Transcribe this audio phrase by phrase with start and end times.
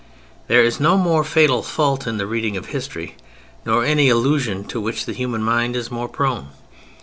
[0.47, 3.17] There is no more fatal fault in the reading of history,
[3.67, 6.47] nor any illusion to which the human mind is more prone.